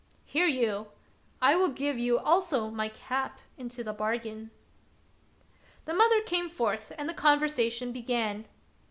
Hear 0.25 0.47
you— 0.47 0.87
I 1.43 1.55
will 1.55 1.69
give 1.69 1.95
you 1.99 2.17
also 2.17 2.71
my 2.71 2.89
cap 2.89 3.37
into 3.55 3.83
the 3.83 3.93
bargain." 3.93 4.49
The 5.85 5.93
mother 5.93 6.21
came 6.21 6.49
forth 6.49 6.91
and 6.97 7.07
the 7.07 7.13
conversation 7.13 7.91
began. 7.91 8.47